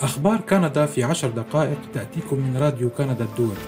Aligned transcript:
أخبار 0.00 0.40
كندا 0.40 0.86
في 0.86 1.04
عشر 1.04 1.30
دقائق 1.30 1.78
تأتيكم 1.94 2.36
من 2.36 2.56
راديو 2.56 2.90
كندا 2.90 3.24
الدولي 3.24 3.60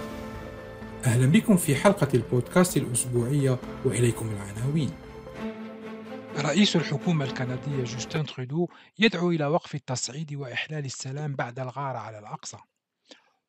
أهلا 1.04 1.27
بكم 1.27 1.57
في 1.57 1.77
حلقة 1.77 2.08
البودكاست 2.15 2.77
الأسبوعية 2.77 3.58
وإليكم 3.85 4.30
العناوين. 4.30 4.91
رئيس 6.38 6.76
الحكومة 6.76 7.25
الكندية 7.25 7.84
جوستين 7.84 8.27
ترودو 8.27 8.68
يدعو 8.98 9.30
إلى 9.30 9.46
وقف 9.46 9.75
التصعيد 9.75 10.34
وإحلال 10.34 10.84
السلام 10.84 11.34
بعد 11.34 11.59
الغارة 11.59 11.98
على 11.98 12.18
الأقصى. 12.18 12.58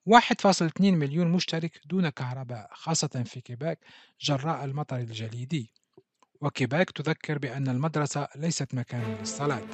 1.2 0.05 0.81
مليون 0.81 1.27
مشترك 1.27 1.81
دون 1.85 2.09
كهرباء 2.09 2.69
خاصة 2.73 3.23
في 3.25 3.41
كيباك 3.41 3.79
جراء 4.21 4.65
المطر 4.65 4.97
الجليدي. 4.97 5.73
وكيباك 6.41 6.91
تذكر 6.91 7.37
بأن 7.37 7.67
المدرسة 7.67 8.27
ليست 8.35 8.75
مكانا 8.75 9.19
للصلاة. 9.19 9.67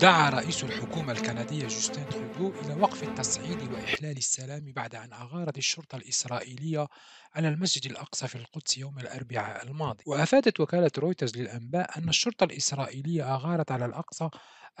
دعا 0.00 0.30
رئيس 0.30 0.64
الحكومة 0.64 1.12
الكندية 1.12 1.66
جوستين 1.66 2.04
ترودو 2.08 2.60
إلى 2.60 2.74
وقف 2.74 3.02
التصعيد 3.02 3.72
وإحلال 3.72 4.16
السلام 4.16 4.72
بعد 4.72 4.94
أن 4.94 5.12
أغارت 5.12 5.58
الشرطة 5.58 5.96
الإسرائيلية 5.96 6.88
على 7.34 7.48
المسجد 7.48 7.90
الأقصى 7.90 8.28
في 8.28 8.34
القدس 8.34 8.78
يوم 8.78 8.98
الأربعاء 8.98 9.66
الماضي. 9.66 10.04
وأفادت 10.06 10.60
وكالة 10.60 10.90
رويترز 10.98 11.36
للأنباء 11.36 11.98
أن 11.98 12.08
الشرطة 12.08 12.44
الإسرائيلية 12.44 13.34
أغارت 13.34 13.72
على 13.72 13.84
الأقصى 13.84 14.28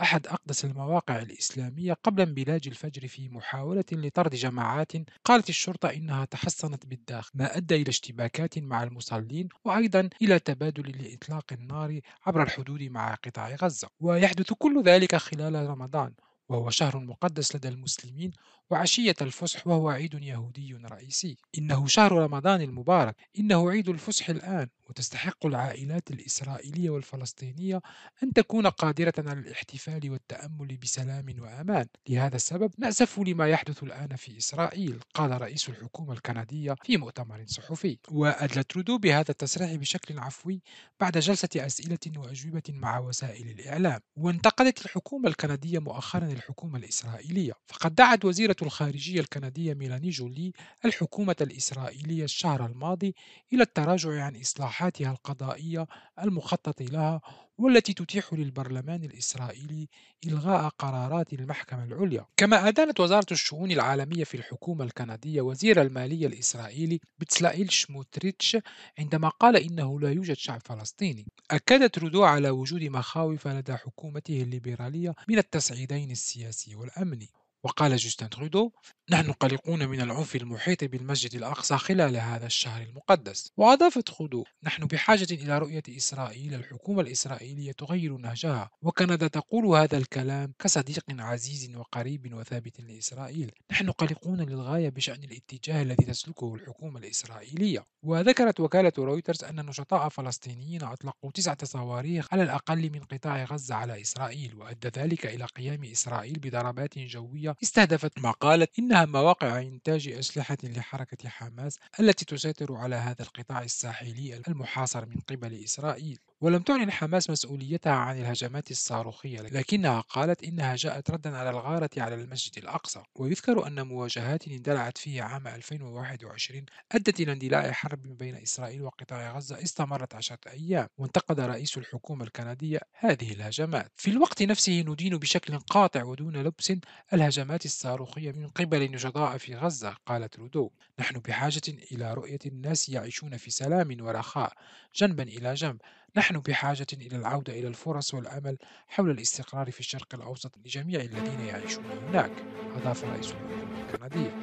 أحد 0.00 0.26
أقدس 0.26 0.64
المواقع 0.64 1.18
الإسلامية 1.18 1.92
قبل 1.92 2.22
انبلاج 2.22 2.68
الفجر 2.68 3.08
في 3.08 3.28
محاولة 3.28 3.84
لطرد 3.92 4.34
جماعات 4.34 4.92
قالت 5.24 5.48
الشرطة 5.48 5.90
إنها 5.90 6.24
تحصنت 6.24 6.86
بالداخل 6.86 7.30
ما 7.34 7.56
أدى 7.56 7.74
إلى 7.76 7.88
اشتباكات 7.88 8.58
مع 8.58 8.82
المصلين 8.82 9.48
وأيضا 9.64 10.08
إلى 10.22 10.38
تبادل 10.38 11.02
لإطلاق 11.02 11.44
النار 11.52 12.00
عبر 12.26 12.42
الحدود 12.42 12.82
مع 12.82 13.14
قطاع 13.14 13.54
غزة. 13.54 13.88
ويحدث 14.00 14.52
كل 14.52 14.82
ذلك 14.82 15.03
خلال 15.14 15.54
رمضان 15.54 16.12
وهو 16.48 16.70
شهر 16.70 16.98
مقدس 16.98 17.56
لدى 17.56 17.68
المسلمين 17.68 18.30
وعشية 18.70 19.14
الفصح 19.20 19.66
وهو 19.66 19.88
عيد 19.88 20.14
يهودي 20.14 20.74
رئيسي. 20.74 21.36
إنه 21.58 21.86
شهر 21.86 22.12
رمضان 22.12 22.60
المبارك 22.60 23.16
إنه 23.38 23.70
عيد 23.70 23.88
الفصح 23.88 24.28
الآن. 24.28 24.68
وتستحق 24.90 25.46
العائلات 25.46 26.10
الإسرائيلية 26.10 26.90
والفلسطينية 26.90 27.82
أن 28.22 28.32
تكون 28.32 28.66
قادرة 28.66 29.12
على 29.18 29.40
الاحتفال 29.40 30.10
والتأمل 30.10 30.76
بسلام 30.76 31.26
وأمان. 31.38 31.86
لهذا 32.08 32.36
السبب 32.36 32.72
نأسف 32.78 33.18
لما 33.18 33.48
يحدث 33.48 33.82
الآن 33.82 34.16
في 34.16 34.38
إسرائيل 34.38 35.00
قال 35.14 35.40
رئيس 35.42 35.68
الحكومة 35.68 36.12
الكندية 36.12 36.74
في 36.82 36.96
مؤتمر 36.96 37.44
صحفي. 37.46 37.98
وأدلى 38.10 38.62
ترودو 38.62 38.98
بهذا 38.98 39.30
التصريح 39.30 39.74
بشكل 39.74 40.18
عفوي 40.18 40.62
بعد 41.00 41.18
جلسة 41.18 41.48
أسئلة 41.56 41.98
وأجوبة 42.16 42.62
مع 42.68 42.98
وسائل 42.98 43.48
الإعلام. 43.48 44.00
وانتقدت 44.16 44.84
الحكومة 44.84 45.28
الكندية 45.28 45.78
مؤخرا 45.78 46.24
الحكومة 46.24 46.78
الإسرائيلية. 46.78 47.52
فقد 47.66 47.94
دعت 47.94 48.24
وزيرة 48.24 48.56
الخارجية 48.62 49.20
الكندية 49.20 49.74
ميلاني 49.74 50.10
جولي 50.10 50.52
الحكومة 50.84 51.36
الإسرائيلية 51.40 52.24
الشهر 52.24 52.66
الماضي 52.66 53.14
إلى 53.52 53.62
التراجع 53.62 54.24
عن 54.24 54.36
إصلاحاتها 54.74 55.10
القضائية 55.10 55.86
المخطط 56.22 56.82
لها 56.82 57.20
والتي 57.58 57.94
تتيح 57.94 58.32
للبرلمان 58.32 59.04
الإسرائيلي 59.04 59.88
إلغاء 60.26 60.68
قرارات 60.68 61.32
المحكمة 61.32 61.84
العليا. 61.84 62.26
كما 62.36 62.68
أدانت 62.68 63.00
وزارة 63.00 63.26
الشؤون 63.32 63.70
العالمية 63.70 64.24
في 64.24 64.36
الحكومة 64.36 64.84
الكندية 64.84 65.40
وزير 65.40 65.82
المالية 65.82 66.26
الإسرائيلي 66.26 67.00
بتسلائيل 67.18 67.72
شموتريتش 67.72 68.56
عندما 68.98 69.28
قال 69.28 69.56
إنه 69.56 70.00
لا 70.00 70.10
يوجد 70.12 70.36
شعب 70.36 70.60
فلسطيني. 70.64 71.26
أكد 71.50 71.90
ترودو 71.90 72.24
على 72.24 72.50
وجود 72.50 72.82
مخاوف 72.82 73.48
لدى 73.48 73.76
حكومته 73.76 74.42
الليبرالية 74.42 75.14
من 75.28 75.38
التصعيدين 75.38 76.10
السياسي 76.10 76.74
والأمني. 76.74 77.43
وقال 77.64 77.96
جوستن 77.96 78.30
ترودو 78.30 78.70
نحن 79.10 79.32
قلقون 79.32 79.88
من 79.88 80.00
العنف 80.00 80.36
المحيط 80.36 80.84
بالمسجد 80.84 81.34
الأقصى 81.34 81.76
خلال 81.76 82.16
هذا 82.16 82.46
الشهر 82.46 82.82
المقدس. 82.82 83.52
وأضاف 83.56 84.08
ترودو 84.08 84.44
نحن 84.62 84.84
بحاجة 84.84 85.26
إلى 85.30 85.58
رؤية 85.58 85.82
إسرائيل 85.88 86.54
الحكومة 86.54 87.00
الإسرائيلية 87.00 87.72
تغير 87.72 88.16
نهجها 88.16 88.70
وكندا 88.82 89.28
تقول 89.28 89.66
هذا 89.66 89.98
الكلام 89.98 90.52
كصديق 90.58 91.04
عزيز 91.10 91.76
وقريب 91.76 92.34
وثابت 92.34 92.80
لإسرائيل. 92.80 93.52
نحن 93.72 93.90
قلقون 93.90 94.40
للغاية 94.40 94.88
بشأن 94.88 95.24
الاتجاه 95.24 95.82
الذي 95.82 96.04
تسلكه 96.04 96.54
الحكومة 96.54 96.98
الإسرائيلية. 96.98 97.84
وذكرت 98.02 98.60
وكالة 98.60 98.92
رويترز 98.98 99.44
أن 99.44 99.66
نشطاء 99.66 100.08
فلسطينيين 100.08 100.82
أطلقوا 100.82 101.30
تسعة 101.30 101.64
صواريخ 101.64 102.28
على 102.32 102.42
الأقل 102.42 102.90
من 102.90 103.00
قطاع 103.00 103.44
غزة 103.44 103.74
على 103.74 104.00
إسرائيل 104.00 104.54
وأدى 104.54 104.88
ذلك 104.88 105.26
إلى 105.26 105.44
قيام 105.44 105.84
إسرائيل 105.84 106.38
بضربات 106.38 106.98
جوية 106.98 107.53
استهدفت 107.62 108.18
ما 108.18 108.30
قالت 108.30 108.78
إن 108.78 108.84
إنها 108.84 109.04
مواقع 109.04 109.60
إنتاج 109.60 110.08
أسلحة 110.08 110.56
لحركة 110.64 111.28
حماس 111.28 111.78
التي 112.00 112.24
تسيطر 112.24 112.74
على 112.74 112.96
هذا 112.96 113.22
القطاع 113.22 113.62
الساحلي 113.62 114.42
المحاصر 114.48 115.06
من 115.06 115.16
قبل 115.28 115.64
إسرائيل. 115.64 116.18
ولم 116.44 116.62
تعلن 116.62 116.90
حماس 116.90 117.30
مسؤوليتها 117.30 117.92
عن 117.92 118.18
الهجمات 118.18 118.70
الصاروخية 118.70 119.40
لكنها 119.40 120.00
قالت 120.00 120.44
إنها 120.44 120.76
جاءت 120.76 121.10
ردا 121.10 121.36
على 121.36 121.50
الغارة 121.50 121.90
على 121.96 122.14
المسجد 122.14 122.58
الأقصى. 122.58 123.02
ويذكر 123.14 123.66
أن 123.66 123.86
مواجهات 123.86 124.48
اندلعت 124.48 124.98
فيها 124.98 125.24
عام 125.24 125.48
2021 125.48 126.66
أدت 126.92 127.20
إلى 127.20 127.32
اندلاع 127.32 127.72
حرب 127.72 128.02
بين 128.02 128.36
إسرائيل 128.36 128.82
وقطاع 128.82 129.36
غزة 129.36 129.62
استمرت 129.62 130.14
عشرة 130.14 130.38
أيام. 130.46 130.88
وانتقد 130.98 131.40
رئيس 131.40 131.78
الحكومة 131.78 132.24
الكندية 132.24 132.80
هذه 132.92 133.32
الهجمات. 133.32 133.92
في 133.96 134.10
الوقت 134.10 134.42
نفسه 134.42 134.80
ندين 134.80 135.16
بشكل 135.16 135.58
قاطع 135.58 136.04
ودون 136.04 136.36
لبس 136.36 136.72
الهجمات 137.12 137.64
الصاروخية 137.64 138.32
من 138.32 138.48
قبل 138.48 138.82
النشطاء 138.82 139.38
في 139.38 139.54
غزة 139.54 139.96
قال 140.06 140.38
ترودو 140.38 140.70
نحن 140.98 141.18
بحاجة 141.18 141.62
إلى 141.68 142.14
رؤية 142.14 142.38
الناس 142.46 142.88
يعيشون 142.88 143.36
في 143.36 143.50
سلام 143.50 143.96
ورخاء 144.00 144.52
جنبا 144.94 145.22
إلى 145.22 145.54
جنب. 145.54 145.80
نحن 146.16 146.38
بحاجة 146.38 146.86
إلى 146.92 147.16
العودة 147.16 147.52
إلى 147.52 147.68
الفرص 147.68 148.14
والأمل 148.14 148.58
حول 148.88 149.10
الاستقرار 149.10 149.70
في 149.70 149.80
الشرق 149.80 150.14
الأوسط 150.14 150.58
لجميع 150.58 151.00
الذين 151.00 151.40
يعيشون 151.40 151.84
هناك. 151.84 152.32
أضاف 152.76 153.04
رئيس 153.04 153.32
الحكومة 153.32 153.90
الكندية 153.90 154.36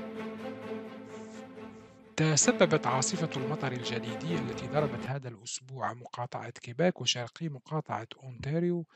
تسببت 2.17 2.87
عاصفة 2.87 3.29
المطر 3.37 3.71
الجليدية 3.71 4.39
التي 4.39 4.67
ضربت 4.67 5.05
هذا 5.07 5.29
الأسبوع 5.29 5.93
مقاطعة 5.93 6.49
كيباك 6.49 7.01
وشرقي 7.01 7.49
مقاطعة 7.49 8.07
أونتاريو 8.23 8.87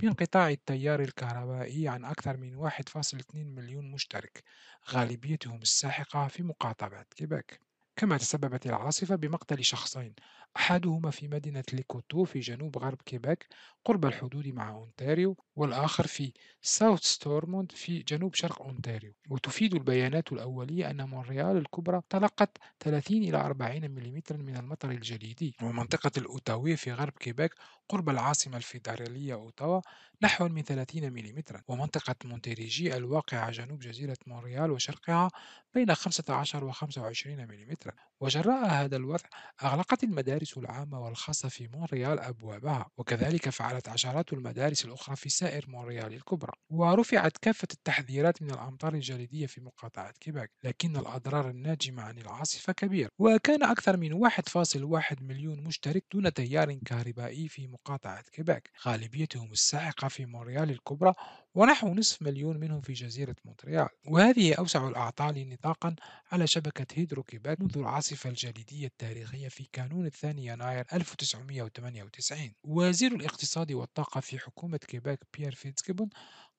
بانقطاع 0.00 0.50
التيار 0.50 1.00
الكهربائي 1.00 1.88
عن 1.88 2.04
أكثر 2.04 2.36
من 2.36 2.70
1.2 2.70 3.34
مليون 3.34 3.90
مشترك 3.90 4.42
غالبيتهم 4.90 5.62
الساحقة 5.62 6.28
في 6.28 6.42
مقاطعة 6.42 7.02
كيباك. 7.16 7.60
كما 7.96 8.16
تسببت 8.18 8.66
العاصفة 8.66 9.14
بمقتل 9.16 9.64
شخصين 9.64 10.14
أحدهما 10.56 11.10
في 11.10 11.28
مدينة 11.28 11.64
لي 11.72 11.89
كوتو 11.89 12.24
في 12.24 12.40
جنوب 12.40 12.78
غرب 12.78 13.02
كيباك 13.06 13.46
قرب 13.84 14.04
الحدود 14.04 14.46
مع 14.46 14.70
أونتاريو 14.70 15.36
والآخر 15.56 16.06
في 16.06 16.32
ساوث 16.62 17.02
ستورموند 17.02 17.72
في 17.72 17.98
جنوب 17.98 18.34
شرق 18.34 18.62
أونتاريو. 18.62 19.12
وتفيد 19.30 19.74
البيانات 19.74 20.32
الأولية 20.32 20.90
أن 20.90 21.08
مونريال 21.08 21.56
الكبرى 21.56 22.00
تلقت 22.10 22.58
30 22.80 23.16
إلى 23.16 23.36
40 23.36 23.90
ملم 23.90 24.22
من 24.30 24.56
المطر 24.56 24.90
الجليدي. 24.90 25.56
ومنطقة 25.62 26.10
الأوتاويه 26.16 26.76
في 26.76 26.92
غرب 26.92 27.12
كيباك 27.12 27.54
قرب 27.88 28.10
العاصمة 28.10 28.56
الفيدرالية 28.56 29.34
أوتاوا 29.34 29.80
نحو 30.22 30.48
من 30.48 30.62
30 30.62 31.12
ملم 31.12 31.42
ومنطقة 31.68 32.14
مونتيريجي 32.24 32.96
الواقعة 32.96 33.50
جنوب 33.50 33.78
جزيرة 33.78 34.16
مونريال 34.26 34.70
وشرقها 34.70 35.30
بين 35.74 35.94
15 35.94 36.64
و 36.64 36.70
25 36.70 37.36
ملم 37.36 37.76
وجراء 38.20 38.66
هذا 38.66 38.96
الوضع 38.96 39.28
أغلقت 39.64 40.04
المدارس 40.04 40.43
العامة 40.56 41.00
والخاصة 41.00 41.48
في 41.48 41.68
مونريال 41.68 42.20
أبوابها 42.20 42.86
وكذلك 42.98 43.48
فعلت 43.48 43.88
عشرات 43.88 44.32
المدارس 44.32 44.84
الأخرى 44.84 45.16
في 45.16 45.28
سائر 45.28 45.64
مونريال 45.68 46.14
الكبرى 46.14 46.52
ورفعت 46.70 47.38
كافة 47.42 47.68
التحذيرات 47.72 48.42
من 48.42 48.50
الأمطار 48.50 48.94
الجليدية 48.94 49.46
في 49.46 49.60
مقاطعة 49.60 50.12
كيباك 50.20 50.50
لكن 50.64 50.96
الأضرار 50.96 51.50
الناجمة 51.50 52.02
عن 52.02 52.18
العاصفة 52.18 52.72
كبيرة 52.72 53.08
وكان 53.18 53.62
أكثر 53.62 53.96
من 53.96 54.28
1.1 54.30 55.22
مليون 55.22 55.60
مشترك 55.64 56.04
دون 56.12 56.32
تيار 56.32 56.74
كهربائي 56.74 57.48
في 57.48 57.66
مقاطعة 57.66 58.22
كيباك 58.32 58.70
غالبيتهم 58.86 59.52
الساحقة 59.52 60.08
في 60.08 60.26
مونريال 60.26 60.70
الكبرى 60.70 61.14
ونحو 61.54 61.94
نصف 61.94 62.22
مليون 62.22 62.56
منهم 62.56 62.80
في 62.80 62.92
جزيرة 62.92 63.36
مونتريال. 63.44 63.88
وهذه 64.06 64.54
أوسع 64.54 64.88
الأعطال 64.88 65.48
نطاقا 65.48 65.94
على 66.32 66.46
شبكة 66.46 66.86
هيدرو 66.94 67.22
كيباك 67.22 67.60
منذ 67.60 67.78
العاصفة 67.78 68.30
الجليدية 68.30 68.86
التاريخية 68.86 69.48
في 69.48 69.68
كانون 69.72 70.06
الثاني 70.06 70.46
يناير 70.46 70.86
1998 70.92 72.52
وزير 72.64 73.12
الاقتصاد 73.14 73.72
والطاقة 73.72 74.20
في 74.20 74.38
حكومة 74.38 74.76
كيباك 74.76 75.18
بيير 75.38 75.54
فيتزجيبون 75.54 76.08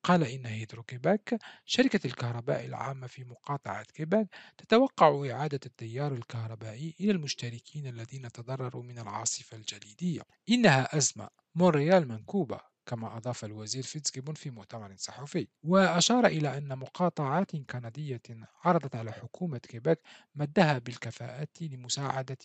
قال 0.03 0.23
إن 0.23 0.45
هيدرو 0.45 0.83
كيباك 0.83 1.39
شركة 1.65 2.07
الكهرباء 2.07 2.65
العامة 2.65 3.07
في 3.07 3.23
مقاطعة 3.23 3.83
كيباك 3.83 4.27
تتوقع 4.57 5.31
إعادة 5.31 5.59
التيار 5.65 6.13
الكهربائي 6.13 6.95
إلى 6.99 7.11
المشتركين 7.11 7.87
الذين 7.87 8.31
تضرروا 8.31 8.83
من 8.83 8.99
العاصفة 8.99 9.57
الجليدية 9.57 10.21
إنها 10.49 10.97
أزمة 10.97 11.29
مونريال 11.55 12.07
منكوبة 12.07 12.74
كما 12.85 13.17
أضاف 13.17 13.45
الوزير 13.45 13.83
فيتزجيبون 13.83 14.35
في 14.35 14.49
مؤتمر 14.49 14.95
صحفي. 14.97 15.47
وأشار 15.63 16.25
إلى 16.27 16.57
أن 16.57 16.77
مقاطعات 16.79 17.55
كندية 17.55 18.21
عرضت 18.63 18.95
على 18.95 19.11
حكومة 19.11 19.57
كيباك 19.57 19.99
مدها 20.35 20.77
بالكفاءات 20.77 21.57
لمساعدة 21.61 22.37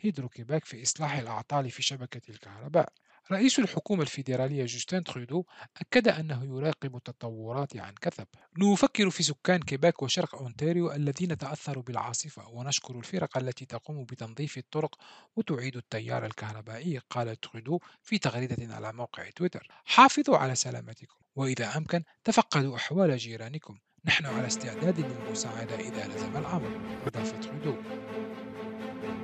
هيدرو 0.00 0.28
كيباك 0.28 0.64
في 0.64 0.82
إصلاح 0.82 1.14
الأعطال 1.18 1.70
في 1.70 1.82
شبكة 1.82 2.22
الكهرباء. 2.30 2.92
رئيس 3.32 3.58
الحكومة 3.58 4.02
الفيدرالية 4.02 4.64
جوستين 4.64 5.04
ترودو 5.04 5.44
أكد 5.80 6.08
أنه 6.08 6.44
يراقب 6.44 6.96
التطورات 6.96 7.76
عن 7.76 7.94
كثب. 8.00 8.26
نفكر 8.58 9.10
في 9.10 9.22
سكان 9.22 9.60
كيباك 9.60 10.02
وشرق 10.02 10.34
أونتاريو 10.34 10.92
الذين 10.92 11.38
تأثروا 11.38 11.82
بالعاصفة 11.82 12.48
ونشكر 12.48 12.98
الفرق 12.98 13.38
التي 13.38 13.66
تقوم 13.66 14.04
بتنظيف 14.04 14.58
الطرق 14.58 14.94
وتعيد 15.36 15.76
التيار 15.76 16.26
الكهربائي 16.26 17.00
قال 17.10 17.40
ترودو 17.40 17.78
في 18.02 18.18
تغريدة 18.18 18.74
على 18.74 18.92
موقع 18.92 19.30
تويتر. 19.30 19.68
حافظوا 19.84 20.36
على 20.36 20.54
سلامتكم 20.54 21.16
وإذا 21.36 21.76
أمكن 21.76 22.02
تفقدوا 22.24 22.76
أحوال 22.76 23.16
جيرانكم. 23.16 23.78
نحن 24.04 24.26
على 24.26 24.46
استعداد 24.46 25.00
للمساعدة 25.00 25.74
إذا 25.74 26.06
لزم 26.08 26.36
الأمر. 26.36 26.80
أضاف 27.06 27.40
ترودو. 27.40 27.76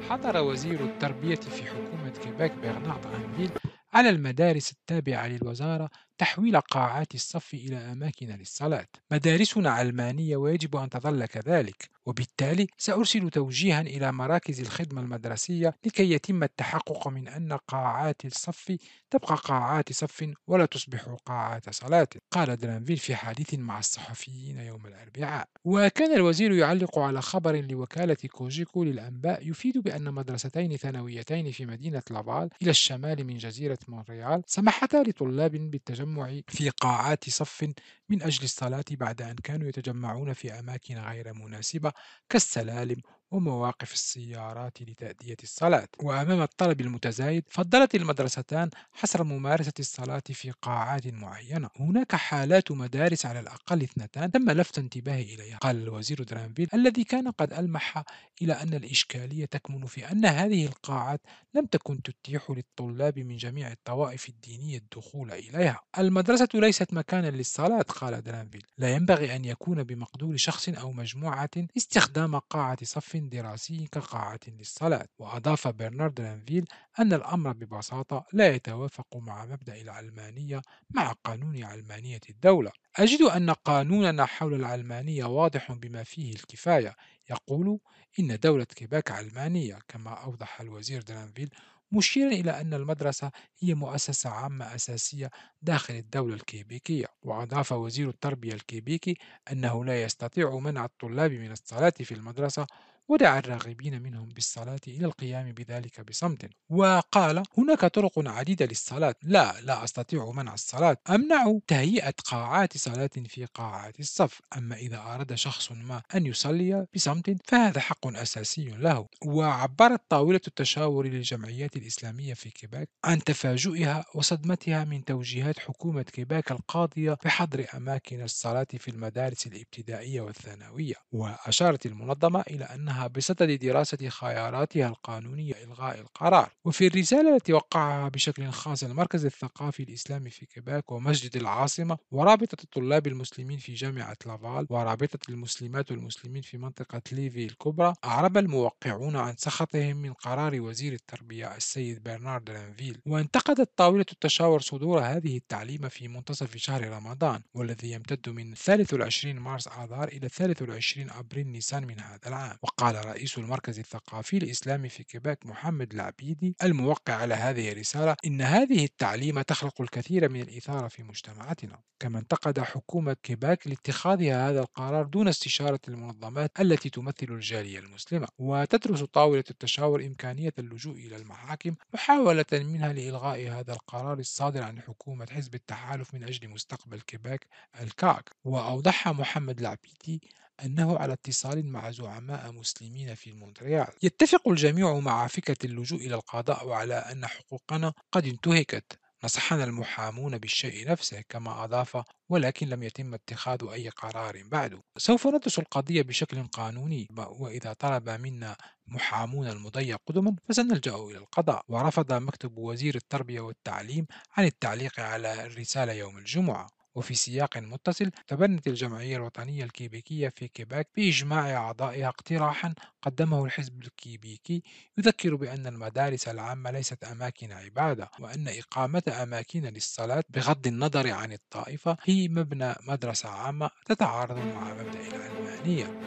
حظر 0.08 0.42
وزير 0.42 0.84
التربية 0.84 1.34
في 1.34 1.64
حكومة 1.64 2.10
كيباك 2.10 2.52
برنارد 2.52 3.06
درانفيل 3.06 3.50
على 3.92 4.08
المدارس 4.08 4.72
التابعة 4.72 5.26
للوزارة 5.28 5.90
تحويل 6.18 6.60
قاعات 6.60 7.14
الصف 7.14 7.54
إلى 7.54 7.76
أماكن 7.76 8.26
للصلاة. 8.26 8.86
مدارسنا 9.10 9.70
علمانية 9.70 10.36
ويجب 10.36 10.76
أن 10.76 10.88
تظل 10.90 11.26
كذلك، 11.26 11.90
وبالتالي 12.10 12.66
سأرسل 12.78 13.30
توجيها 13.30 13.80
إلى 13.80 14.12
مراكز 14.12 14.60
الخدمة 14.60 15.00
المدرسية 15.00 15.76
لكي 15.86 16.10
يتم 16.10 16.42
التحقق 16.42 17.08
من 17.08 17.28
أن 17.28 17.52
قاعات 17.52 18.24
الصف 18.24 18.76
تبقى 19.10 19.36
قاعات 19.36 19.92
صف 19.92 20.32
ولا 20.46 20.66
تصبح 20.66 21.16
قاعات 21.26 21.74
صلاة، 21.74 22.08
قال 22.30 22.56
درانفيل 22.56 22.96
في 22.96 23.16
حديث 23.16 23.54
مع 23.54 23.78
الصحفيين 23.78 24.58
يوم 24.58 24.86
الأربعاء. 24.86 25.48
وكان 25.64 26.12
الوزير 26.16 26.52
يعلق 26.52 26.98
على 26.98 27.22
خبر 27.22 27.60
لوكالة 27.60 28.14
كوجيكو 28.14 28.84
للأنباء 28.84 29.48
يفيد 29.48 29.78
بأن 29.78 30.14
مدرستين 30.14 30.76
ثانويتين 30.76 31.50
في 31.50 31.66
مدينة 31.66 32.02
لافال 32.10 32.48
إلى 32.62 32.70
الشمال 32.70 33.24
من 33.24 33.38
جزيرة 33.38 33.78
مونريال 33.88 34.42
سمحتا 34.46 34.96
لطلاب 34.96 35.50
بالتجمع 35.50 36.40
في 36.48 36.70
قاعات 36.70 37.30
صف 37.30 37.68
من 38.08 38.22
أجل 38.22 38.44
الصلاة 38.44 38.84
بعد 38.90 39.22
أن 39.22 39.34
كانوا 39.34 39.68
يتجمعون 39.68 40.32
في 40.32 40.52
أماكن 40.52 40.94
غير 40.98 41.34
مناسبة 41.34 41.92
كالسلالم 42.28 43.02
ومواقف 43.30 43.92
السيارات 43.92 44.82
لتأدية 44.82 45.36
الصلاة. 45.42 45.88
وأمام 46.02 46.42
الطلب 46.42 46.80
المتزايد 46.80 47.44
فضلت 47.50 47.94
المدرستان 47.94 48.70
حصر 48.92 49.24
ممارسة 49.24 49.72
الصلاة 49.78 50.22
في 50.32 50.50
قاعات 50.50 51.06
معينة. 51.06 51.70
هناك 51.76 52.14
حالات 52.14 52.72
مدارس 52.72 53.26
على 53.26 53.40
الأقل 53.40 53.82
اثنتان 53.82 54.30
تم 54.30 54.50
لفت 54.50 54.78
انتباهي 54.78 55.34
إليها. 55.34 55.58
قال 55.58 55.76
الوزير 55.82 56.22
درانفيل 56.22 56.68
الذي 56.74 57.04
كان 57.04 57.30
قد 57.30 57.52
ألمح 57.52 58.04
إلى 58.42 58.52
أن 58.52 58.74
الإشكالية 58.74 59.44
تكمن 59.44 59.86
في 59.86 60.12
أن 60.12 60.26
هذه 60.26 60.66
القاعات 60.66 61.20
لم 61.54 61.66
تكن 61.66 62.02
تتيح 62.02 62.50
للطلاب 62.50 63.18
من 63.18 63.36
جميع 63.36 63.72
الطوائف 63.72 64.28
الدينية 64.28 64.78
الدخول 64.78 65.32
إليها. 65.32 65.80
المدرسة 65.98 66.48
ليست 66.54 66.94
مكانا 66.94 67.30
للصلاة 67.30 67.82
قال 67.82 68.22
درانفيل. 68.22 68.62
لا 68.78 68.94
ينبغي 68.94 69.36
أن 69.36 69.44
يكون 69.44 69.82
بمقدور 69.82 70.36
شخص 70.36 70.68
أو 70.68 70.92
مجموعة 70.92 71.50
استخدام 71.76 72.38
قاعة 72.38 72.78
صف 72.84 73.19
دراسي 73.28 73.86
كقاعة 73.92 74.40
للصلاة 74.48 75.06
وأضاف 75.18 75.68
برنارد 75.68 76.20
درانفيل 76.20 76.64
أن 76.98 77.12
الأمر 77.12 77.52
ببساطة 77.52 78.24
لا 78.32 78.48
يتوافق 78.54 79.16
مع 79.16 79.46
مبدأ 79.46 79.80
العلمانية 79.80 80.62
مع 80.90 81.12
قانون 81.12 81.64
علمانية 81.64 82.20
الدولة. 82.30 82.72
أجد 82.96 83.22
أن 83.22 83.50
قانوننا 83.50 84.26
حول 84.26 84.54
العلمانية 84.54 85.24
واضح 85.24 85.72
بما 85.72 86.02
فيه 86.04 86.32
الكفاية. 86.32 86.94
يقول 87.30 87.78
إن 88.18 88.38
دولة 88.38 88.64
كيباك 88.64 89.10
علمانية 89.10 89.78
كما 89.88 90.10
أوضح 90.10 90.60
الوزير 90.60 91.02
درانفيل 91.02 91.50
مشيرا 91.92 92.28
إلى 92.28 92.60
أن 92.60 92.74
المدرسة 92.74 93.30
هي 93.62 93.74
مؤسسة 93.74 94.30
عامة 94.30 94.74
أساسية 94.74 95.30
داخل 95.62 95.94
الدولة 95.94 96.34
الكيبيكية 96.34 97.06
وأضاف 97.22 97.72
وزير 97.72 98.08
التربية 98.08 98.52
الكيبيكي 98.52 99.16
أنه 99.52 99.84
لا 99.84 100.02
يستطيع 100.02 100.58
منع 100.58 100.84
الطلاب 100.84 101.32
من 101.32 101.52
الصلاة 101.52 101.92
في 101.98 102.14
المدرسة 102.14 102.66
ودعا 103.10 103.38
الراغبين 103.38 104.02
منهم 104.02 104.28
بالصلاة 104.28 104.80
إلى 104.88 105.06
القيام 105.06 105.52
بذلك 105.52 106.00
بصمت. 106.00 106.50
وقال 106.68 107.42
هناك 107.58 107.80
طرق 107.80 108.12
عديدة 108.16 108.66
للصلاة. 108.66 109.14
لا 109.22 109.60
لا 109.60 109.84
أستطيع 109.84 110.30
منع 110.30 110.54
الصلاة. 110.54 110.96
أمنع 111.10 111.58
تهيئة 111.66 112.14
قاعات 112.24 112.76
صلاة 112.76 113.10
في 113.28 113.44
قاعات 113.44 114.00
الصف. 114.00 114.40
أما 114.56 114.76
إذا 114.76 114.98
أراد 114.98 115.34
شخص 115.34 115.72
ما 115.72 116.02
أن 116.14 116.26
يصلي 116.26 116.86
بصمت 116.94 117.36
فهذا 117.48 117.80
حق 117.80 118.06
أساسي 118.06 118.64
له. 118.64 119.06
وعبرت 119.24 120.00
طاولة 120.08 120.40
التشاور 120.46 121.06
للجمعيات 121.06 121.76
الإسلامية 121.76 122.34
في 122.34 122.50
كيباك 122.50 122.88
عن 123.04 123.18
تفاجؤها 123.18 124.04
وصدمتها 124.14 124.84
من 124.84 125.04
توجيهات 125.04 125.58
حكومة 125.58 126.02
كيباك 126.02 126.50
القاضية 126.52 127.18
بحظر 127.24 127.66
أماكن 127.74 128.22
الصلاة 128.22 128.66
في 128.78 128.88
المدارس 128.90 129.46
الابتدائية 129.46 130.20
والثانوية. 130.20 130.94
وأشارت 131.12 131.86
المنظمة 131.86 132.40
إلى 132.40 132.64
أنها 132.64 132.99
بصدد 133.06 133.58
دراسة 133.58 134.08
خياراتها 134.08 134.88
القانونية 134.88 135.54
لإلغاء 135.64 136.00
القرار 136.00 136.50
وفي 136.64 136.86
الرسالة 136.86 137.36
التي 137.36 137.52
وقعها 137.52 138.08
بشكل 138.08 138.50
خاص 138.50 138.82
المركز 138.82 139.24
الثقافي 139.24 139.82
الإسلامي 139.82 140.30
في 140.30 140.46
كيباك 140.46 140.92
ومسجد 140.92 141.36
العاصمة 141.36 141.98
ورابطة 142.10 142.56
الطلاب 142.64 143.06
المسلمين 143.06 143.58
في 143.58 143.74
جامعة 143.74 144.16
لافال 144.26 144.66
ورابطة 144.70 145.18
المسلمات 145.28 145.90
والمسلمين 145.90 146.42
في 146.42 146.58
منطقة 146.58 147.02
ليفي 147.12 147.44
الكبرى 147.44 147.94
أعرب 148.04 148.36
الموقعون 148.36 149.16
عن 149.16 149.34
سخطهم 149.36 149.96
من 149.96 150.12
قرار 150.12 150.60
وزير 150.60 150.92
التربية 150.92 151.56
السيد 151.56 152.02
برنارد 152.02 152.50
درانفيل 152.50 153.00
وانتقدت 153.06 153.70
طاولة 153.76 154.06
التشاور 154.12 154.60
صدور 154.60 155.00
هذه 155.00 155.36
التعليمة 155.36 155.88
في 155.88 156.08
منتصف 156.08 156.56
شهر 156.56 156.88
رمضان 156.88 157.42
والذي 157.54 157.90
يمتد 157.90 158.28
من 158.28 158.54
23 158.54 159.34
مارس 159.34 159.68
آذار 159.68 160.08
إلى 160.08 160.28
23 160.28 161.10
أبريل 161.10 161.46
نيسان 161.48 161.86
من 161.86 162.00
هذا 162.00 162.20
العام. 162.26 162.56
وقال 162.62 162.89
قال 162.90 163.06
رئيس 163.06 163.38
المركز 163.38 163.78
الثقافي 163.78 164.36
الإسلامي 164.36 164.88
في 164.88 165.04
كيباك 165.04 165.46
محمد 165.46 165.92
العبيدي 165.92 166.56
الموقع 166.62 167.14
على 167.14 167.34
هذه 167.34 167.72
الرسالة 167.72 168.16
إن 168.26 168.42
هذه 168.42 168.84
التعليمة 168.84 169.42
تخلق 169.42 169.80
الكثير 169.80 170.28
من 170.28 170.40
الإثارة 170.40 170.88
في 170.88 171.02
مجتمعاتنا. 171.02 171.80
كما 172.00 172.18
انتقد 172.18 172.60
حكومة 172.60 173.16
كيباك 173.22 173.66
لاتخاذها 173.68 174.50
هذا 174.50 174.60
القرار 174.60 175.06
دون 175.06 175.28
استشارة 175.28 175.80
المنظمات 175.88 176.60
التي 176.60 176.90
تمثل 176.90 177.26
الجالية 177.30 177.78
المسلمة 177.78 178.28
وتدرس 178.38 179.02
طاولة 179.02 179.44
التشاور 179.50 180.06
إمكانية 180.06 180.52
اللجوء 180.58 180.94
إلى 180.94 181.16
المحاكم 181.16 181.74
محاولة 181.94 182.44
منها 182.52 182.92
لإلغاء 182.92 183.48
هذا 183.48 183.72
القرار 183.72 184.18
الصادر 184.18 184.62
عن 184.62 184.80
حكومة 184.80 185.26
حزب 185.30 185.54
التحالف 185.54 186.14
من 186.14 186.24
أجل 186.24 186.48
مستقبل 186.48 187.00
كيباك 187.00 187.46
الكاك 187.80 188.30
وأوضح 188.44 189.08
محمد 189.08 189.60
العبيدي 189.60 190.20
أنه 190.64 190.98
على 190.98 191.12
اتصال 191.12 191.66
مع 191.66 191.90
زعماء 191.90 192.52
مسلمين 192.52 193.14
في 193.14 193.32
مونتريال. 193.32 193.86
يتفق 194.02 194.48
الجميع 194.48 194.98
مع 194.98 195.26
فكرة 195.26 195.56
اللجوء 195.64 196.00
إلى 196.00 196.14
القضاء 196.14 196.66
وعلى 196.66 196.94
أن 196.94 197.26
حقوقنا 197.26 197.92
قد 198.12 198.26
انتهكت. 198.26 198.98
نصحنا 199.24 199.64
المحامون 199.64 200.38
بالشيء 200.38 200.90
نفسه 200.90 201.20
كما 201.28 201.64
أضاف 201.64 202.04
ولكن 202.28 202.68
لم 202.68 202.82
يتم 202.82 203.14
اتخاذ 203.14 203.68
أي 203.72 203.88
قرار 203.88 204.42
بعد. 204.44 204.80
سوف 204.96 205.26
ندرس 205.26 205.58
القضية 205.58 206.02
بشكل 206.02 206.46
قانوني 206.46 207.08
وإذا 207.16 207.72
طلب 207.72 208.08
منا 208.10 208.56
محامون 208.86 209.48
المضي 209.48 209.92
قدما 209.92 210.36
فسنلجأ 210.48 210.94
إلى 210.94 211.18
القضاء. 211.18 211.64
ورفض 211.68 212.12
مكتب 212.12 212.58
وزير 212.58 212.94
التربية 212.94 213.40
والتعليم 213.40 214.06
عن 214.36 214.44
التعليق 214.44 215.00
على 215.00 215.46
الرسالة 215.46 215.92
يوم 215.92 216.18
الجمعة. 216.18 216.79
وفي 217.00 217.14
سياق 217.14 217.58
متصل 217.58 218.10
تبنت 218.28 218.66
الجمعية 218.66 219.16
الوطنية 219.16 219.64
الكيبيكية 219.64 220.28
في 220.28 220.48
كيباك 220.48 220.88
بإجماع 220.96 221.56
أعضائها 221.56 222.08
اقتراحا 222.08 222.74
قدمه 223.02 223.44
الحزب 223.44 223.82
الكيبيكي 223.82 224.62
يذكر 224.98 225.34
بأن 225.34 225.66
المدارس 225.66 226.28
العامة 226.28 226.70
ليست 226.70 227.04
أماكن 227.04 227.52
عبادة 227.52 228.10
وأن 228.18 228.48
إقامة 228.48 229.02
أماكن 229.22 229.62
للصلاة 229.62 230.24
بغض 230.28 230.66
النظر 230.66 231.10
عن 231.10 231.32
الطائفة 231.32 231.96
هي 232.02 232.28
مبنى 232.28 232.74
مدرسة 232.88 233.28
عامة 233.28 233.70
تتعارض 233.86 234.36
مع 234.36 234.74
مبدأ 234.74 235.00
العلمانية. 235.00 236.00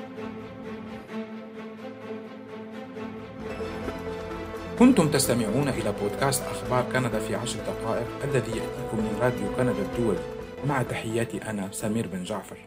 كنتم 4.79 5.12
تستمعون 5.12 5.69
إلى 5.69 5.91
بودكاست 5.91 6.43
أخبار 6.43 6.91
كندا 6.91 7.19
في 7.19 7.35
عشر 7.35 7.59
دقائق 7.59 8.23
الذي 8.23 8.51
يأتيكم 8.51 8.97
من 8.97 9.17
راديو 9.21 9.55
كندا 9.55 9.81
الدولي. 9.81 10.42
مع 10.65 10.84
تحياتي 10.84 11.38
أنا 11.50 11.70
سمير 11.72 12.08
بن 12.08 12.24
جعفر. 12.24 12.58